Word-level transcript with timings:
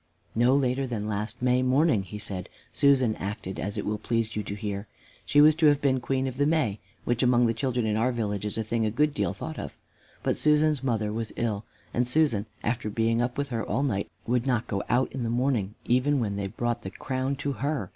"No 0.33 0.55
later 0.55 0.87
than 0.87 1.07
last 1.07 1.43
May 1.43 1.61
morning," 1.61 2.01
he 2.01 2.17
said, 2.17 2.49
"Susan 2.73 3.15
acted 3.17 3.59
as 3.59 3.77
it 3.77 3.85
will 3.85 3.99
please 3.99 4.35
you 4.35 4.41
to 4.41 4.55
hear. 4.55 4.87
She 5.27 5.41
was 5.41 5.53
to 5.57 5.67
have 5.67 5.79
been 5.79 5.99
Queen 5.99 6.25
of 6.25 6.37
the 6.37 6.47
May, 6.47 6.79
which 7.05 7.21
among 7.21 7.45
the 7.45 7.53
children 7.53 7.85
in 7.85 7.95
our 7.95 8.11
village 8.11 8.43
is 8.43 8.57
a 8.57 8.63
thing 8.63 8.83
a 8.83 8.89
good 8.89 9.13
deal 9.13 9.31
thought 9.31 9.59
of. 9.59 9.77
But 10.23 10.37
Susan's 10.37 10.81
mother 10.83 11.13
was 11.13 11.33
ill, 11.35 11.65
and 11.93 12.07
Susan, 12.07 12.47
after 12.63 12.89
being 12.89 13.21
up 13.21 13.37
with 13.37 13.49
her 13.49 13.63
all 13.63 13.83
night, 13.83 14.09
would 14.25 14.47
not 14.47 14.65
go 14.65 14.81
out 14.89 15.11
in 15.11 15.21
the 15.21 15.29
morning, 15.29 15.75
even 15.85 16.19
when 16.19 16.35
they 16.35 16.47
brought 16.47 16.81
the 16.81 16.89
crown 16.89 17.35
to 17.35 17.51
her. 17.51 17.87